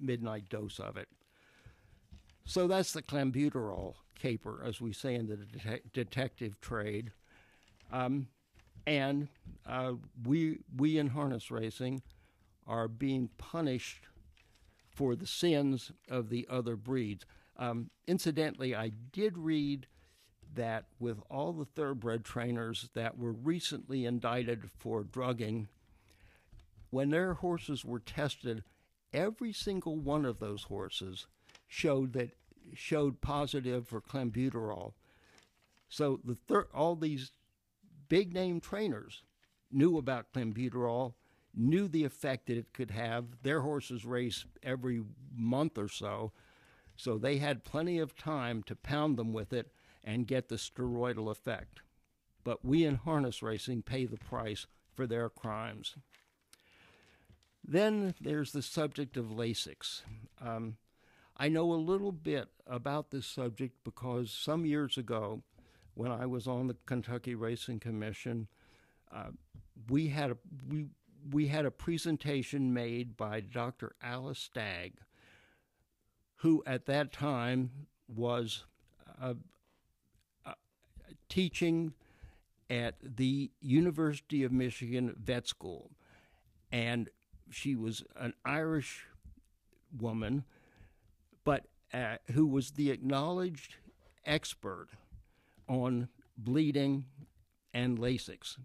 midnight 0.00 0.48
dose 0.48 0.78
of 0.78 0.96
it. 0.96 1.08
So 2.44 2.66
that's 2.66 2.92
the 2.92 3.02
clenbuterol 3.02 3.94
caper, 4.18 4.62
as 4.64 4.80
we 4.80 4.92
say 4.92 5.14
in 5.14 5.26
the 5.26 5.36
det- 5.36 5.92
detective 5.92 6.60
trade. 6.60 7.12
Um, 7.92 8.28
and 8.86 9.28
uh, 9.66 9.92
we, 10.24 10.58
we 10.76 10.98
in 10.98 11.08
harness 11.08 11.50
racing 11.50 12.02
are 12.66 12.88
being 12.88 13.28
punished 13.38 14.06
for 14.90 15.14
the 15.14 15.26
sins 15.26 15.92
of 16.08 16.30
the 16.30 16.46
other 16.50 16.74
breeds. 16.74 17.24
Um, 17.56 17.90
incidentally, 18.06 18.74
I 18.74 18.92
did 19.12 19.36
read 19.36 19.86
that 20.54 20.86
with 20.98 21.18
all 21.30 21.52
the 21.52 21.64
thoroughbred 21.64 22.24
trainers 22.24 22.88
that 22.94 23.18
were 23.18 23.32
recently 23.32 24.04
indicted 24.04 24.70
for 24.70 25.02
drugging, 25.02 25.68
when 26.90 27.10
their 27.10 27.34
horses 27.34 27.84
were 27.84 28.00
tested, 28.00 28.64
every 29.12 29.52
single 29.52 29.96
one 29.96 30.24
of 30.24 30.38
those 30.38 30.64
horses 30.64 31.26
showed 31.66 32.12
that 32.14 32.30
showed 32.74 33.20
positive 33.20 33.88
for 33.88 34.00
clenbuterol. 34.00 34.92
So 35.88 36.20
the 36.22 36.34
thir- 36.34 36.68
all 36.74 36.96
these 36.96 37.32
big 38.08 38.34
name 38.34 38.60
trainers 38.60 39.22
knew 39.70 39.96
about 39.96 40.32
clenbuterol, 40.32 41.14
knew 41.54 41.88
the 41.88 42.04
effect 42.04 42.46
that 42.46 42.58
it 42.58 42.72
could 42.72 42.90
have. 42.90 43.42
Their 43.42 43.62
horses 43.62 44.04
race 44.04 44.44
every 44.62 45.02
month 45.34 45.78
or 45.78 45.88
so, 45.88 46.32
so 46.96 47.16
they 47.16 47.38
had 47.38 47.64
plenty 47.64 47.98
of 47.98 48.16
time 48.16 48.62
to 48.64 48.76
pound 48.76 49.16
them 49.16 49.32
with 49.32 49.52
it 49.52 49.72
and 50.04 50.26
get 50.26 50.48
the 50.48 50.56
steroidal 50.56 51.30
effect. 51.30 51.80
But 52.44 52.64
we 52.64 52.84
in 52.84 52.96
harness 52.96 53.42
racing 53.42 53.82
pay 53.82 54.06
the 54.06 54.16
price 54.16 54.66
for 54.94 55.06
their 55.06 55.28
crimes. 55.28 55.96
Then 57.62 58.14
there's 58.20 58.52
the 58.52 58.62
subject 58.62 59.16
of 59.16 59.26
Lasix. 59.26 60.02
Um, 60.40 60.76
I 61.36 61.48
know 61.48 61.72
a 61.72 61.74
little 61.74 62.12
bit 62.12 62.48
about 62.66 63.10
this 63.10 63.26
subject 63.26 63.76
because 63.84 64.30
some 64.32 64.64
years 64.64 64.96
ago, 64.96 65.42
when 65.94 66.10
I 66.10 66.26
was 66.26 66.46
on 66.46 66.68
the 66.68 66.76
Kentucky 66.86 67.34
Racing 67.34 67.80
Commission, 67.80 68.48
uh, 69.12 69.30
we 69.88 70.08
had 70.08 70.30
a 70.30 70.36
we 70.68 70.86
we 71.30 71.48
had 71.48 71.66
a 71.66 71.70
presentation 71.70 72.72
made 72.72 73.16
by 73.16 73.40
Dr. 73.40 73.94
Alice 74.02 74.38
Stagg, 74.38 74.94
who 76.36 76.62
at 76.66 76.86
that 76.86 77.12
time 77.12 77.70
was 78.08 78.64
uh, 79.20 79.34
teaching 81.28 81.92
at 82.70 82.94
the 83.02 83.50
University 83.60 84.44
of 84.44 84.52
Michigan 84.52 85.14
Vet 85.18 85.46
School, 85.46 85.90
and 86.70 87.08
she 87.50 87.74
was 87.74 88.04
an 88.16 88.34
Irish 88.44 89.06
woman, 89.98 90.44
but 91.44 91.66
uh, 91.92 92.16
who 92.32 92.46
was 92.46 92.72
the 92.72 92.90
acknowledged 92.90 93.76
expert 94.26 94.88
on 95.66 96.08
bleeding 96.36 97.06
and 97.72 97.98
Lasix. 97.98 98.58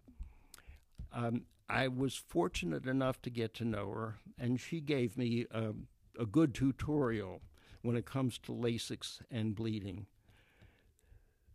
Um, 1.13 1.43
I 1.70 1.88
was 1.88 2.15
fortunate 2.15 2.86
enough 2.86 3.22
to 3.22 3.29
get 3.29 3.53
to 3.55 3.65
know 3.65 3.89
her, 3.91 4.15
and 4.38 4.60
she 4.60 4.82
gave 4.82 5.17
me 5.17 5.46
a, 5.51 5.72
a 6.20 6.25
good 6.25 6.53
tutorial 6.53 7.41
when 7.82 7.96
it 7.96 8.05
comes 8.05 8.38
to 8.39 8.51
Lasix 8.51 9.20
and 9.32 9.55
bleeding. 9.55 10.08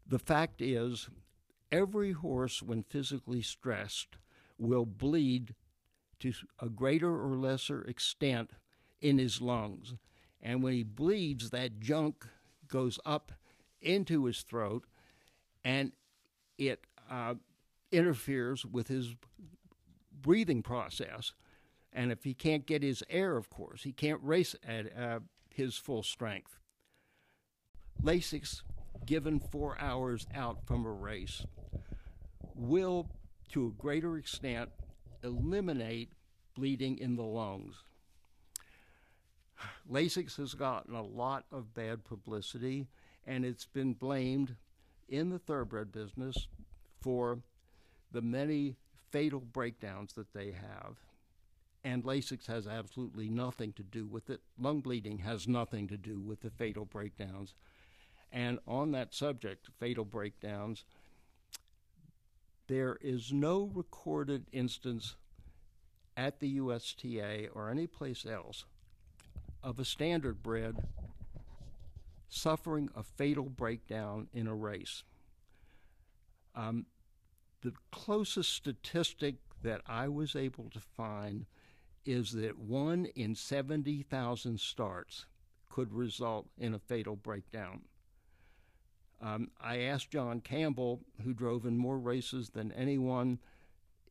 The 0.09 0.19
fact 0.19 0.63
is, 0.63 1.09
every 1.71 2.13
horse, 2.13 2.63
when 2.63 2.83
physically 2.83 3.43
stressed, 3.43 4.17
will 4.59 4.87
bleed 4.87 5.55
to 6.21 6.33
a 6.59 6.69
greater 6.69 7.11
or 7.11 7.37
lesser 7.37 7.83
extent 7.83 8.53
in 9.01 9.19
his 9.19 9.41
lungs. 9.41 9.95
And 10.41 10.63
when 10.63 10.73
he 10.73 10.83
bleeds, 10.83 11.51
that 11.51 11.81
junk 11.81 12.27
goes 12.67 12.99
up 13.05 13.33
into 13.81 14.25
his 14.25 14.43
throat 14.43 14.85
and 15.65 15.93
it 16.57 16.87
uh, 17.11 17.35
interferes 17.93 18.65
with 18.65 18.89
his 18.89 19.15
breathing 20.21 20.63
process. 20.63 21.33
And 21.93 22.13
if 22.13 22.25
he 22.25 22.35
can't 22.35 22.67
get 22.67 22.83
his 22.83 23.03
air, 23.09 23.37
of 23.37 23.51
course, 23.51 23.83
he 23.83 23.93
can't 23.93 24.21
race 24.23 24.55
at 24.67 24.97
uh, 24.97 25.21
his 25.51 25.77
full 25.77 26.03
strength. 26.03 26.59
Lasix, 28.03 28.63
given 29.09 29.41
four 29.41 29.75
hours 29.81 30.27
out 30.35 30.59
from 30.67 30.85
a 30.85 30.93
race, 30.93 31.47
will, 32.55 33.09
to 33.51 33.67
a 33.67 33.83
greater 33.83 34.19
extent, 34.19 34.69
eliminate 35.25 36.13
bleeding 36.55 36.99
in 36.99 37.17
the 37.17 37.23
lungs. 37.23 37.77
Lasix 39.91 40.37
has 40.37 40.53
gotten 40.53 40.95
a 40.95 41.03
lot 41.03 41.47
of 41.51 41.73
bad 41.73 42.05
publicity, 42.05 42.87
and 43.27 43.47
it's 43.47 43.65
been 43.65 43.95
blamed 43.95 44.57
in 45.09 45.31
the 45.31 45.39
thoroughbred 45.39 45.91
business 45.91 46.47
for 47.01 47.39
the 48.13 48.21
many 48.21 48.77
fatal 49.11 49.41
breakdowns 49.41 50.13
that 50.13 50.35
they 50.35 50.53
have. 50.53 50.97
And 51.83 52.05
Lasix 52.05 52.47
has 52.49 52.67
absolutely 52.67 53.31
nothing 53.31 53.73
to 53.73 53.83
do 53.83 54.05
with 54.05 54.29
it. 54.29 54.43
Lung 54.59 54.81
bleeding 54.81 55.21
has 55.21 55.49
nothing 55.49 55.89
to 55.89 55.97
do 55.97 56.21
with 56.21 56.43
the 56.43 56.51
fatal 56.51 56.85
breakdowns. 56.85 57.55
And 58.33 58.59
on 58.67 58.93
that 58.93 59.15
subject, 59.15 59.69
fatal 59.79 60.05
breakdowns, 60.05 60.85
there 62.67 62.99
is 63.01 63.33
no 63.33 63.71
recorded 63.75 64.47
instance 64.53 65.17
at 66.17 66.41
the 66.41 66.59
USTA 66.59 67.49
or 67.55 67.71
any 67.71 67.87
place 67.87 68.27
else 68.27 68.65
of 69.63 69.79
a 69.79 69.85
standard 69.85 70.43
bred 70.43 70.77
suffering 72.29 72.91
a 72.95 73.03
fatal 73.03 73.45
breakdown 73.45 74.29
in 74.33 74.47
a 74.47 74.55
race. 74.55 75.03
Um, 76.55 76.87
the 77.63 77.73
closest 77.91 78.53
statistic 78.53 79.37
that 79.63 79.81
I 79.87 80.09
was 80.09 80.37
able 80.37 80.71
to 80.71 80.81
find 80.81 81.47
is 82.05 82.33
that 82.33 82.59
one 82.59 83.07
in 83.17 83.35
70,000 83.35 84.61
starts 84.61 85.27
could 85.69 85.93
result 85.93 86.47
in 86.59 86.75
a 86.75 86.79
fatal 86.79 87.17
breakdown. 87.17 87.83
Um, 89.21 89.51
I 89.61 89.81
asked 89.81 90.11
John 90.11 90.41
Campbell, 90.41 91.01
who 91.25 91.35
drove 91.35 91.67
in 91.67 91.77
more 91.77 91.99
races 91.99 92.51
than 92.51 92.73
anyone, 92.73 93.39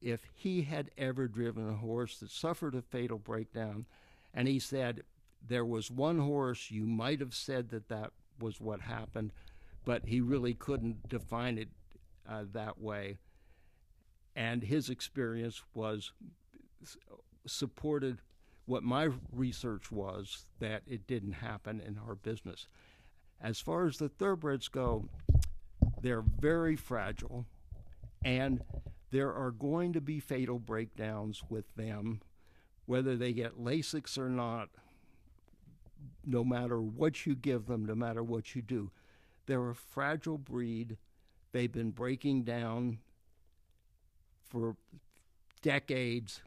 if 0.01 0.21
he 0.33 0.63
had 0.63 0.91
ever 0.97 1.27
driven 1.27 1.69
a 1.69 1.75
horse 1.75 2.19
that 2.19 2.29
suffered 2.29 2.75
a 2.75 2.81
fatal 2.81 3.17
breakdown. 3.17 3.85
And 4.33 4.47
he 4.47 4.59
said, 4.59 5.03
There 5.45 5.65
was 5.65 5.89
one 5.89 6.19
horse, 6.19 6.69
you 6.69 6.85
might 6.85 7.19
have 7.19 7.33
said 7.33 7.69
that 7.69 7.87
that 7.87 8.11
was 8.39 8.59
what 8.59 8.81
happened, 8.81 9.31
but 9.85 10.05
he 10.05 10.21
really 10.21 10.53
couldn't 10.53 11.07
define 11.07 11.57
it 11.57 11.69
uh, 12.27 12.43
that 12.51 12.79
way. 12.79 13.17
And 14.35 14.61
his 14.63 14.89
experience 14.89 15.63
was 15.73 16.11
supported 17.47 18.19
what 18.65 18.83
my 18.83 19.09
research 19.31 19.91
was 19.91 20.45
that 20.59 20.83
it 20.85 21.07
didn't 21.07 21.31
happen 21.31 21.79
in 21.79 21.97
our 21.97 22.15
business. 22.15 22.67
As 23.41 23.59
far 23.59 23.85
as 23.85 23.97
the 23.97 24.09
thoroughbreds 24.09 24.67
go, 24.67 25.09
they're 26.01 26.23
very 26.23 26.75
fragile, 26.75 27.45
and 28.23 28.61
there 29.11 29.33
are 29.33 29.51
going 29.51 29.93
to 29.93 30.01
be 30.01 30.19
fatal 30.19 30.59
breakdowns 30.59 31.43
with 31.49 31.65
them, 31.75 32.21
whether 32.85 33.15
they 33.15 33.33
get 33.33 33.59
Lasix 33.59 34.17
or 34.17 34.29
not, 34.29 34.69
no 36.25 36.43
matter 36.43 36.81
what 36.81 37.25
you 37.25 37.35
give 37.35 37.67
them, 37.67 37.85
no 37.85 37.95
matter 37.95 38.23
what 38.23 38.55
you 38.55 38.61
do. 38.61 38.91
They're 39.45 39.69
a 39.69 39.75
fragile 39.75 40.37
breed. 40.37 40.97
They've 41.51 41.71
been 41.71 41.91
breaking 41.91 42.43
down 42.43 42.99
for 44.49 44.75
decades, 45.61 46.41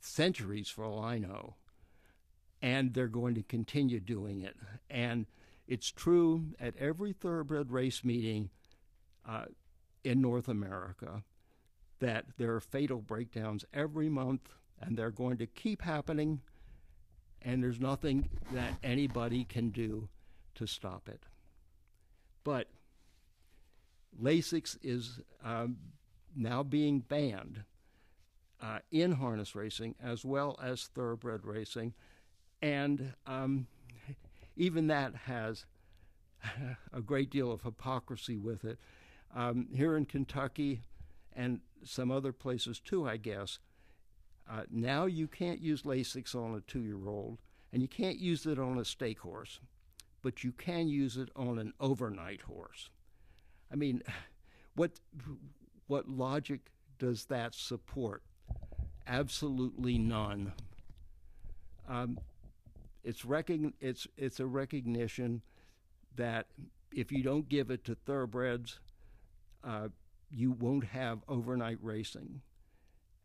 centuries 0.00 0.68
for 0.68 0.84
all 0.84 1.02
I 1.02 1.18
know, 1.18 1.54
and 2.62 2.94
they're 2.94 3.08
going 3.08 3.34
to 3.34 3.42
continue 3.42 4.00
doing 4.00 4.40
it. 4.42 4.56
And 4.88 5.26
it's 5.70 5.92
true 5.92 6.46
at 6.58 6.76
every 6.78 7.12
thoroughbred 7.12 7.70
race 7.70 8.02
meeting 8.02 8.50
uh, 9.26 9.44
in 10.02 10.20
North 10.20 10.48
America 10.48 11.22
that 12.00 12.24
there 12.38 12.52
are 12.56 12.60
fatal 12.60 12.98
breakdowns 13.00 13.64
every 13.72 14.08
month, 14.08 14.48
and 14.80 14.96
they're 14.96 15.12
going 15.12 15.36
to 15.38 15.46
keep 15.46 15.82
happening, 15.82 16.40
and 17.40 17.62
there's 17.62 17.78
nothing 17.78 18.28
that 18.52 18.72
anybody 18.82 19.44
can 19.44 19.70
do 19.70 20.08
to 20.56 20.66
stop 20.66 21.08
it. 21.08 21.22
But 22.42 22.66
Lasix 24.20 24.76
is 24.82 25.20
um, 25.44 25.76
now 26.34 26.64
being 26.64 26.98
banned 26.98 27.62
uh, 28.60 28.80
in 28.90 29.12
harness 29.12 29.54
racing 29.54 29.94
as 30.02 30.24
well 30.24 30.58
as 30.60 30.90
thoroughbred 30.96 31.44
racing, 31.44 31.94
and 32.60 33.12
um, 33.24 33.68
even 34.60 34.88
that 34.88 35.14
has 35.24 35.64
a 36.92 37.00
great 37.00 37.30
deal 37.30 37.50
of 37.50 37.62
hypocrisy 37.62 38.36
with 38.36 38.62
it. 38.64 38.78
Um, 39.34 39.68
here 39.74 39.96
in 39.96 40.04
Kentucky 40.04 40.82
and 41.34 41.60
some 41.82 42.10
other 42.10 42.32
places 42.32 42.78
too, 42.78 43.08
I 43.08 43.16
guess, 43.16 43.58
uh, 44.50 44.64
now 44.70 45.06
you 45.06 45.28
can't 45.28 45.62
use 45.62 45.82
Lasix 45.82 46.34
on 46.34 46.54
a 46.54 46.60
two 46.60 46.82
year 46.82 47.08
old 47.08 47.38
and 47.72 47.80
you 47.80 47.88
can't 47.88 48.18
use 48.18 48.44
it 48.44 48.58
on 48.58 48.76
a 48.76 48.84
stake 48.84 49.20
horse, 49.20 49.60
but 50.22 50.44
you 50.44 50.52
can 50.52 50.88
use 50.88 51.16
it 51.16 51.30
on 51.34 51.58
an 51.58 51.72
overnight 51.80 52.42
horse. 52.42 52.90
I 53.72 53.76
mean, 53.76 54.02
what, 54.74 54.92
what 55.86 56.06
logic 56.06 56.60
does 56.98 57.24
that 57.26 57.54
support? 57.54 58.22
Absolutely 59.06 59.96
none. 59.96 60.52
Um, 61.88 62.18
it's, 63.02 63.24
it's, 63.80 64.06
it's 64.16 64.40
a 64.40 64.46
recognition 64.46 65.42
that 66.16 66.46
if 66.92 67.12
you 67.12 67.22
don't 67.22 67.48
give 67.48 67.70
it 67.70 67.84
to 67.84 67.94
thoroughbreds, 67.94 68.80
uh, 69.64 69.88
you 70.30 70.52
won't 70.52 70.84
have 70.84 71.20
overnight 71.28 71.78
racing. 71.82 72.40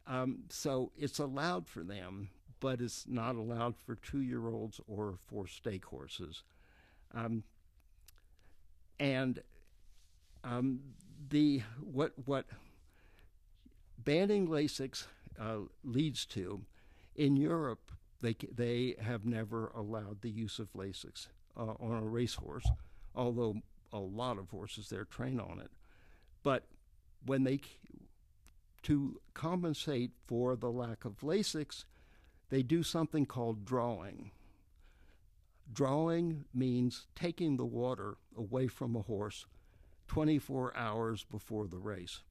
Um, 0.08 0.44
so 0.50 0.92
it's 0.98 1.20
allowed 1.20 1.68
for 1.68 1.84
them, 1.84 2.30
but 2.60 2.82
it's 2.82 3.06
not 3.08 3.36
allowed 3.36 3.76
for 3.76 3.96
two 3.96 4.22
year 4.22 4.48
olds 4.48 4.80
or 4.88 5.16
for 5.28 5.48
stake 5.48 5.86
horses. 5.86 6.44
Um, 7.14 7.44
and 9.00 9.42
um, 10.44 10.80
the 11.30 11.64
what 11.82 12.14
what 12.26 12.46
banning 13.98 14.48
Lasix 14.48 15.08
uh, 15.40 15.60
leads 15.84 16.26
to 16.28 16.62
in 17.16 17.36
Europe 17.36 17.92
they, 18.22 18.36
they 18.54 18.96
have 19.02 19.26
never 19.26 19.68
allowed 19.68 20.22
the 20.22 20.30
use 20.30 20.60
of 20.60 20.72
Lasix 20.74 21.28
uh, 21.58 21.74
on 21.80 22.04
a 22.04 22.08
racehorse, 22.08 22.68
although 23.14 23.58
a 23.92 24.00
lot 24.00 24.38
of 24.38 24.50
horses 24.50 24.90
there 24.90 25.06
train 25.06 25.40
on 25.40 25.60
it. 25.60 25.72
But 26.44 26.66
when 27.26 27.44
they, 27.44 27.62
to 28.84 29.20
compensate 29.34 30.12
for 30.28 30.56
the 30.56 30.72
lack 30.72 31.06
of 31.06 31.20
Lasix, 31.22 31.86
they 32.50 32.62
do 32.62 32.84
something 32.84 33.26
called 33.26 33.66
drawing. 33.66 34.32
Drawing 35.72 36.46
means 36.54 37.08
taking 37.16 37.58
the 37.58 37.66
water 37.66 38.18
away 38.38 38.68
from 38.68 38.96
a 38.96 39.02
horse 39.02 39.46
24 40.08 40.76
hours 40.78 41.24
before 41.24 41.68
the 41.68 41.80
race. 41.80 42.22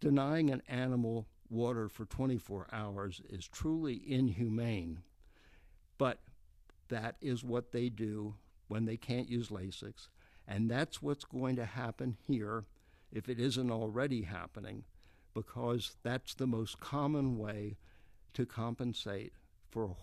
Denying 0.00 0.50
an 0.50 0.62
animal 0.68 1.26
water 1.50 1.88
for 1.88 2.04
24 2.04 2.68
hours 2.72 3.20
is 3.28 3.48
truly 3.48 4.02
inhumane. 4.06 5.02
But 5.98 6.18
that 6.88 7.16
is 7.20 7.42
what 7.44 7.72
they 7.72 7.88
do 7.88 8.34
when 8.68 8.84
they 8.84 8.96
can't 8.96 9.28
use 9.28 9.48
Lasix. 9.48 10.08
And 10.46 10.70
that's 10.70 11.02
what's 11.02 11.24
going 11.24 11.56
to 11.56 11.64
happen 11.64 12.16
here 12.26 12.64
if 13.12 13.28
it 13.28 13.40
isn't 13.40 13.70
already 13.70 14.22
happening, 14.22 14.84
because 15.34 15.96
that's 16.02 16.34
the 16.34 16.46
most 16.46 16.80
common 16.80 17.38
way 17.38 17.76
to 18.34 18.46
compensate 18.46 19.32
for 19.70 19.96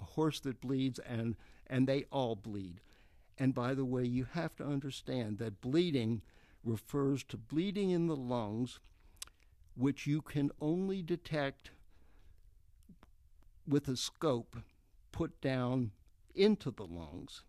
a 0.00 0.04
horse 0.04 0.40
that 0.40 0.60
bleeds, 0.60 0.98
and, 0.98 1.36
and 1.66 1.86
they 1.86 2.04
all 2.10 2.34
bleed. 2.34 2.80
And 3.38 3.54
by 3.54 3.74
the 3.74 3.84
way, 3.84 4.04
you 4.04 4.26
have 4.32 4.54
to 4.56 4.64
understand 4.64 5.38
that 5.38 5.60
bleeding 5.60 6.22
refers 6.64 7.22
to 7.24 7.36
bleeding 7.36 7.90
in 7.90 8.06
the 8.06 8.16
lungs 8.16 8.80
which 9.76 10.06
you 10.06 10.20
can 10.20 10.50
only 10.60 11.02
detect 11.02 11.70
with 13.66 13.88
a 13.88 13.96
scope 13.96 14.56
put 15.12 15.40
down 15.40 15.90
into 16.34 16.70
the 16.70 16.84
lungs. 16.84 17.42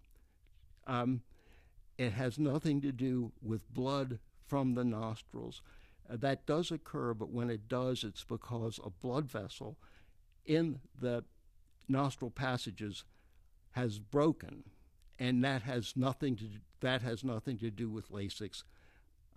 Um, 0.88 1.22
it 1.98 2.14
has 2.14 2.38
nothing 2.38 2.82
to 2.82 2.92
do 2.92 3.32
with 3.42 3.74
blood 3.74 4.20
from 4.48 4.76
the 4.76 4.84
nostrils. 4.84 5.62
Uh, 6.10 6.18
that 6.18 6.46
does 6.46 6.72
occur, 6.72 7.14
but 7.14 7.32
when 7.32 7.50
it 7.50 7.68
does, 7.68 8.04
it's 8.04 8.24
because 8.24 8.80
a 8.84 8.90
blood 8.90 9.30
vessel 9.30 9.78
in 10.46 10.80
the 11.00 11.24
nostril 11.88 12.32
passages 12.32 13.04
has 13.72 14.00
broken, 14.00 14.64
and 15.18 15.44
that 15.44 15.64
has 15.64 15.94
nothing 15.96 16.36
to 16.36 16.46
that 16.82 17.02
has 17.02 17.24
nothing 17.24 17.58
to 17.58 17.72
do 17.72 17.90
with 17.90 18.12
Lasix 18.12 18.64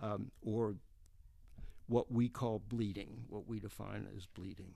um, 0.02 0.30
or 0.42 0.74
what 1.88 2.12
we 2.12 2.28
call 2.28 2.62
bleeding, 2.68 3.24
what 3.28 3.48
we 3.48 3.58
define 3.58 4.06
as 4.16 4.26
bleeding. 4.26 4.74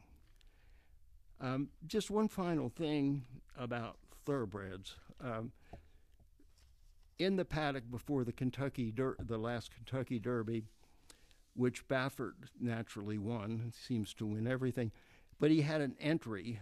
Um, 1.40 1.68
just 1.86 2.10
one 2.10 2.28
final 2.28 2.68
thing 2.68 3.24
about 3.56 3.96
thoroughbreds. 4.24 4.96
Um, 5.20 5.52
in 7.18 7.36
the 7.36 7.44
paddock 7.44 7.84
before 7.90 8.24
the 8.24 8.32
Kentucky 8.32 8.90
Der- 8.90 9.16
the 9.18 9.38
last 9.38 9.70
Kentucky 9.72 10.18
Derby, 10.18 10.64
which 11.54 11.86
Baffert 11.86 12.32
naturally 12.58 13.18
won, 13.18 13.72
seems 13.76 14.14
to 14.14 14.26
win 14.26 14.46
everything, 14.46 14.90
but 15.38 15.50
he 15.50 15.60
had 15.60 15.80
an 15.80 15.96
entry, 16.00 16.60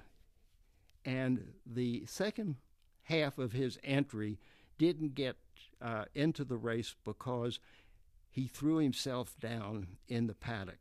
and 1.05 1.53
the 1.65 2.05
second 2.07 2.57
half 3.05 3.39
of 3.39 3.53
his 3.53 3.79
entry 3.85 4.39
didn't 4.79 5.15
get 5.15 5.37
uh, 5.81 6.07
into 6.15 6.45
the 6.45 6.57
race 6.57 6.95
because 7.05 7.61
he 8.31 8.47
threw 8.47 8.77
himself 8.77 9.35
down 9.41 9.87
in 10.09 10.27
the 10.27 10.35
paddock. 10.35 10.79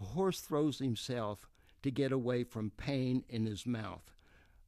a 0.00 0.04
horse 0.04 0.40
throws 0.40 0.78
himself 0.78 1.48
to 1.82 1.90
get 1.90 2.12
away 2.12 2.42
from 2.44 2.70
pain 2.70 3.24
in 3.28 3.46
his 3.46 3.66
mouth. 3.66 4.12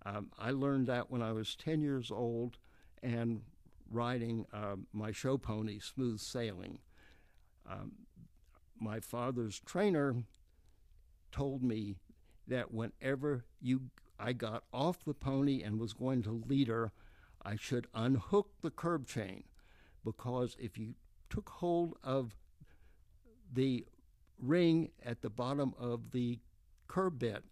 Um, 0.06 0.30
I 0.38 0.50
learned 0.50 0.86
that 0.86 1.10
when 1.10 1.22
I 1.22 1.32
was 1.32 1.56
10 1.56 1.80
years 1.80 2.10
old 2.10 2.58
and 3.02 3.42
riding 3.90 4.46
uh, 4.52 4.76
my 4.92 5.12
show 5.12 5.36
pony, 5.36 5.78
Smooth 5.78 6.20
Sailing. 6.20 6.78
Um, 7.68 7.92
my 8.78 9.00
father's 9.00 9.60
trainer 9.60 10.14
told 11.32 11.62
me 11.62 11.96
that 12.46 12.72
whenever 12.72 13.44
you 13.60 13.90
I 14.18 14.32
got 14.32 14.64
off 14.72 15.04
the 15.04 15.14
pony 15.14 15.62
and 15.62 15.80
was 15.80 15.92
going 15.92 16.22
to 16.22 16.42
lead 16.46 16.68
her, 16.68 16.92
I 17.42 17.56
should 17.56 17.88
unhook 17.94 18.50
the 18.62 18.70
curb 18.70 19.08
chain 19.08 19.44
because 20.04 20.56
if 20.58 20.78
you 20.78 20.94
took 21.34 21.48
hold 21.48 21.96
of 22.04 22.36
the 23.52 23.84
ring 24.38 24.90
at 25.04 25.20
the 25.20 25.30
bottom 25.30 25.74
of 25.78 26.12
the 26.12 26.38
curb 26.86 27.18
bit 27.18 27.42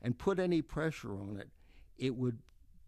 and 0.00 0.18
put 0.18 0.38
any 0.38 0.62
pressure 0.62 1.12
on 1.16 1.36
it, 1.40 1.48
it 1.98 2.14
would 2.14 2.38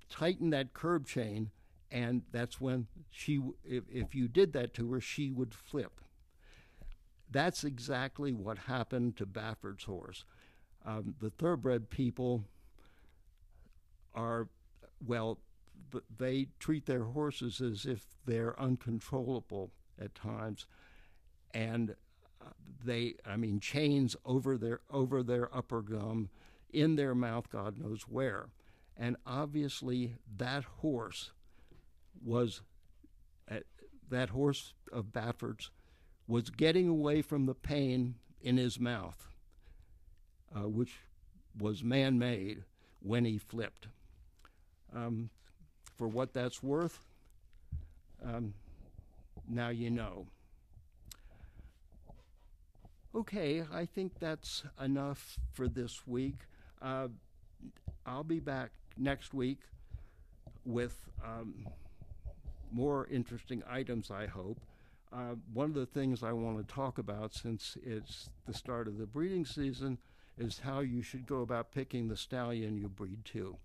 tighten 0.09 0.51
that 0.51 0.73
curb 0.73 1.07
chain, 1.07 1.51
and 1.91 2.23
that's 2.31 2.61
when 2.61 2.87
she, 3.11 3.41
if, 3.65 3.85
if 3.91 4.15
you 4.15 4.29
did 4.29 4.53
that 4.53 4.73
to 4.75 4.93
her, 4.93 5.01
she 5.01 5.31
would 5.31 5.53
flip. 5.53 6.01
That's 7.29 7.65
exactly 7.65 8.33
what 8.33 8.59
happened 8.59 9.17
to 9.17 9.27
Baffert's 9.27 9.85
horse. 9.85 10.25
Um, 10.85 11.17
the 11.21 11.31
thoroughbred 11.31 11.91
people 11.91 12.45
are, 14.15 14.49
well, 15.05 15.41
they 16.19 16.49
treat 16.61 16.87
their 16.87 17.05
horses 17.05 17.61
as 17.61 17.85
if 17.85 18.05
they're 18.25 18.59
uncontrollable 18.61 19.73
at 20.01 20.15
times, 20.15 20.67
and 21.55 21.95
uh, 22.45 22.51
they, 22.85 23.15
I 23.25 23.37
mean, 23.37 23.61
chains 23.61 24.17
over 24.25 24.57
their 24.59 24.81
over 24.91 25.23
their 25.23 25.55
upper 25.55 25.83
gum, 25.83 26.31
in 26.73 26.97
their 26.97 27.15
mouth, 27.15 27.49
God 27.51 27.79
knows 27.79 28.03
where, 28.03 28.49
and 28.97 29.17
obviously 29.27 30.17
that 30.37 30.65
horse 30.65 31.31
was, 32.25 32.63
uh, 33.51 33.61
that 34.11 34.31
horse 34.31 34.75
of 34.93 35.13
Baffert's 35.13 35.71
was 36.29 36.51
getting 36.51 36.89
away 36.89 37.23
from 37.23 37.47
the 37.47 37.55
pain 37.55 38.17
in 38.41 38.57
his 38.57 38.81
mouth, 38.81 39.29
uh, 40.55 40.69
which 40.69 40.95
was 41.59 41.83
man 41.83 42.19
made 42.19 42.65
when 43.01 43.25
he 43.25 43.39
flipped. 43.39 43.89
Um, 44.95 45.31
for 45.97 46.09
what 46.09 46.33
that's 46.33 46.63
worth, 46.63 47.01
um, 48.25 48.55
now 49.49 49.69
you 49.69 49.91
know. 49.91 50.27
Okay, 53.15 53.65
I 53.73 53.87
think 53.87 54.19
that's 54.19 54.65
enough 54.83 55.39
for 55.53 55.69
this 55.69 56.07
week. 56.07 56.41
Uh, 56.83 57.09
I'll 58.05 58.25
be 58.25 58.41
back 58.41 58.73
next 58.99 59.33
week 59.33 59.61
with 60.67 61.09
um, 61.25 61.67
more 62.71 63.07
interesting 63.11 63.63
items, 63.69 64.11
I 64.11 64.27
hope. 64.27 64.61
Uh, 65.13 65.37
one 65.55 65.69
of 65.69 65.75
the 65.75 65.87
things 65.87 66.23
I 66.23 66.33
want 66.33 66.59
to 66.59 66.75
talk 66.75 66.99
about 66.99 67.33
since 67.33 67.79
it's 67.83 68.29
the 68.47 68.53
start 68.53 68.87
of 68.87 68.99
the 68.99 69.07
breeding 69.07 69.47
season 69.47 69.99
is 70.37 70.59
how 70.59 70.81
you 70.81 71.01
should 71.01 71.27
go 71.27 71.41
about 71.41 71.73
picking 71.73 72.09
the 72.09 72.17
stallion 72.17 72.77
you 72.77 72.89
breed 72.89 73.25
to. 73.27 73.57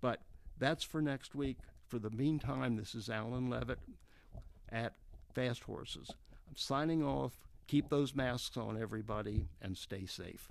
But 0.00 0.20
that's 0.58 0.82
for 0.82 1.00
next 1.00 1.34
week. 1.34 1.58
For 1.86 1.98
the 1.98 2.10
meantime, 2.10 2.76
this 2.76 2.94
is 2.94 3.08
Alan 3.08 3.48
Levitt 3.48 3.78
at 4.70 4.94
Fast 5.38 5.62
Horses. 5.62 6.10
I'm 6.48 6.56
signing 6.56 7.04
off. 7.04 7.38
Keep 7.68 7.90
those 7.90 8.12
masks 8.12 8.56
on, 8.56 8.76
everybody, 8.76 9.46
and 9.62 9.76
stay 9.76 10.04
safe. 10.04 10.50